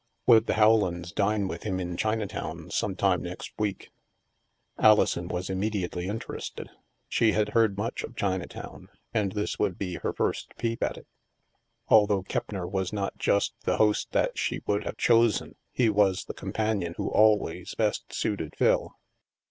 Would 0.25 0.47
the 0.47 0.55
Rowlands 0.55 1.11
dine 1.11 1.47
with 1.47 1.61
him 1.61 1.79
in 1.79 1.95
China 1.95 2.25
town 2.25 2.71
some 2.71 2.95
time 2.95 3.21
next 3.21 3.51
week? 3.59 3.91
Alison 4.79 5.27
was 5.27 5.47
immediately 5.47 6.07
interested. 6.07 6.71
She 7.07 7.33
had 7.33 7.49
heard 7.49 7.77
much 7.77 8.01
of 8.03 8.15
Chinatown, 8.15 8.87
and 9.13 9.33
this 9.33 9.59
would 9.59 9.77
be 9.77 9.97
her 9.97 10.11
first 10.11 10.57
peep 10.57 10.81
at 10.81 10.97
it. 10.97 11.05
Although 11.87 12.23
Keppner 12.23 12.65
was 12.67 12.91
not 12.91 13.19
just 13.19 13.53
the 13.63 13.77
host 13.77 14.11
that 14.13 14.39
she 14.39 14.63
would 14.65 14.85
have 14.85 14.97
chosen, 14.97 15.53
he 15.71 15.87
was 15.87 16.25
the 16.25 16.33
com 16.33 16.51
panion 16.51 16.95
who 16.95 17.07
always 17.07 17.75
best 17.75 18.11
suited 18.11 18.55
Phil. 18.55 18.95